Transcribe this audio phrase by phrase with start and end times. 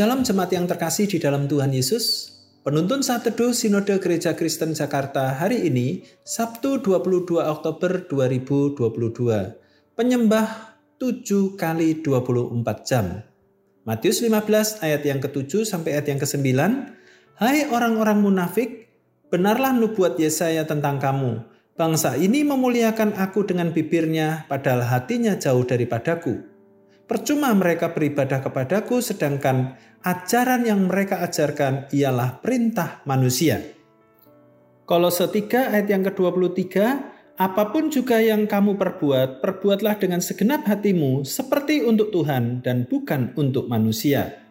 [0.00, 2.32] Dalam jemaat yang terkasih di dalam Tuhan Yesus,
[2.64, 8.80] penuntun saat teduh Sinode Gereja Kristen Jakarta hari ini, Sabtu 22 Oktober 2022.
[9.92, 13.28] Penyembah 7 kali 24 jam.
[13.84, 16.48] Matius 15 ayat yang ke-7 sampai ayat yang ke-9.
[17.36, 18.88] Hai orang-orang munafik,
[19.28, 21.44] benarlah nubuat Yesaya tentang kamu.
[21.76, 26.49] Bangsa ini memuliakan aku dengan bibirnya, padahal hatinya jauh daripadaku.
[27.10, 29.74] Percuma mereka beribadah kepadaku, sedangkan
[30.06, 33.58] ajaran yang mereka ajarkan ialah perintah manusia.
[34.86, 36.70] Kolose 3 ayat yang ke-23,
[37.34, 43.34] Apa pun juga yang kamu perbuat, perbuatlah dengan segenap hatimu seperti untuk Tuhan dan bukan
[43.34, 44.46] untuk manusia.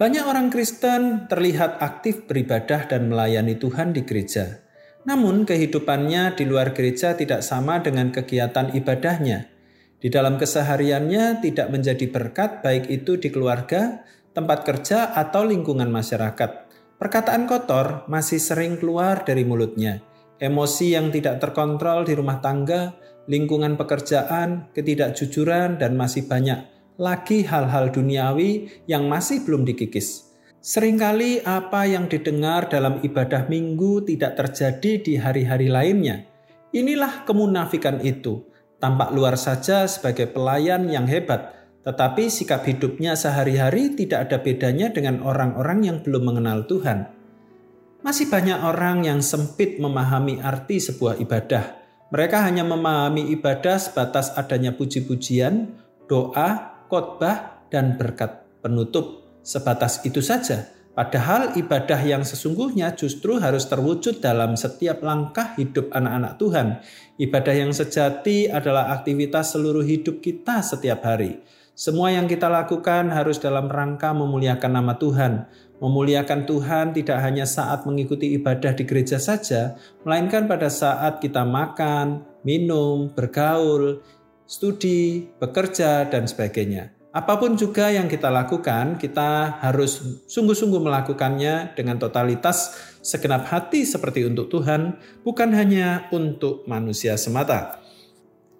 [0.00, 4.64] Banyak orang Kristen terlihat aktif beribadah dan melayani Tuhan di gereja.
[5.04, 9.53] Namun kehidupannya di luar gereja tidak sama dengan kegiatan ibadahnya.
[10.04, 14.04] Di dalam kesehariannya tidak menjadi berkat baik itu di keluarga,
[14.36, 16.50] tempat kerja atau lingkungan masyarakat.
[17.00, 20.04] Perkataan kotor masih sering keluar dari mulutnya
[20.44, 22.94] emosi yang tidak terkontrol di rumah tangga,
[23.30, 30.30] lingkungan pekerjaan, ketidakjujuran, dan masih banyak lagi hal-hal duniawi yang masih belum dikikis.
[30.64, 36.24] Seringkali apa yang didengar dalam ibadah minggu tidak terjadi di hari-hari lainnya.
[36.72, 38.48] Inilah kemunafikan itu.
[38.82, 45.20] Tampak luar saja sebagai pelayan yang hebat, tetapi sikap hidupnya sehari-hari tidak ada bedanya dengan
[45.20, 47.12] orang-orang yang belum mengenal Tuhan.
[48.04, 51.80] Masih banyak orang yang sempit memahami arti sebuah ibadah.
[52.12, 55.72] Mereka hanya memahami ibadah sebatas adanya puji-pujian,
[56.04, 59.24] doa, khotbah, dan berkat penutup.
[59.40, 60.68] Sebatas itu saja.
[60.94, 66.66] Padahal ibadah yang sesungguhnya justru harus terwujud dalam setiap langkah hidup anak-anak Tuhan.
[67.18, 71.42] Ibadah yang sejati adalah aktivitas seluruh hidup kita setiap hari.
[71.74, 75.50] Semua yang kita lakukan harus dalam rangka memuliakan nama Tuhan,
[75.82, 79.74] Memuliakan Tuhan tidak hanya saat mengikuti ibadah di gereja saja,
[80.06, 84.00] melainkan pada saat kita makan, minum, bergaul,
[84.46, 86.88] studi, bekerja, dan sebagainya.
[87.14, 92.74] Apa pun juga yang kita lakukan, kita harus sungguh-sungguh melakukannya dengan totalitas
[93.06, 97.78] segenap hati seperti untuk Tuhan, bukan hanya untuk manusia semata.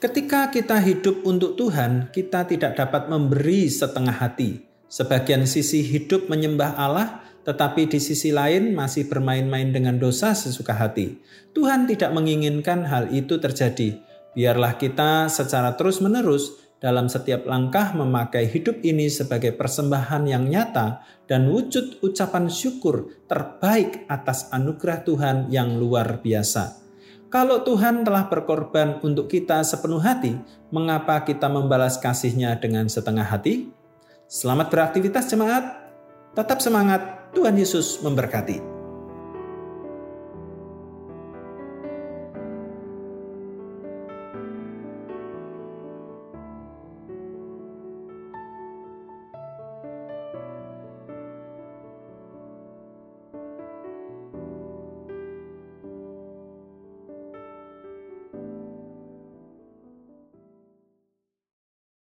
[0.00, 6.72] Ketika kita hidup untuk Tuhan, kita tidak dapat memberi setengah hati, Sebagian sisi hidup menyembah
[6.80, 11.20] Allah, tetapi di sisi lain masih bermain-main dengan dosa sesuka hati.
[11.52, 14.00] Tuhan tidak menginginkan hal itu terjadi.
[14.32, 21.50] Biarlah kita secara terus-menerus dalam setiap langkah memakai hidup ini sebagai persembahan yang nyata dan
[21.50, 26.78] wujud ucapan syukur terbaik atas anugerah Tuhan yang luar biasa.
[27.28, 30.32] Kalau Tuhan telah berkorban untuk kita sepenuh hati,
[30.72, 33.68] mengapa kita membalas kasihnya dengan setengah hati?
[34.24, 35.92] Selamat beraktivitas jemaat.
[36.32, 37.32] Tetap semangat.
[37.36, 38.77] Tuhan Yesus memberkati.